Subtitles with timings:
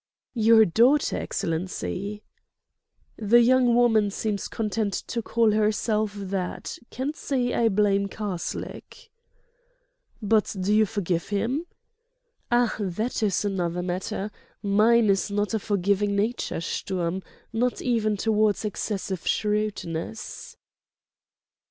[0.33, 2.23] "Your daughter, Excellency!"
[3.17, 6.79] "The young woman seems content to call herself that....
[6.89, 9.11] Can't say I blame Karslake."
[10.19, 11.67] "But do you forgive him?"
[12.51, 14.31] "Ah, that is another matter.
[14.63, 20.57] Mine is not a forgiving nature, Sturm—not even toward excessive shrewdness."